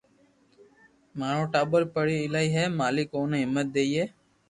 مارو 1.19 1.43
ٽاٻر 1.53 1.81
پڙي 1.93 2.15
ايلائي 2.21 2.47
ھي 2.55 2.63
مالڪ 2.79 3.07
اوني 3.17 3.39
ھمت 3.47 3.67
ديئي 3.75 4.03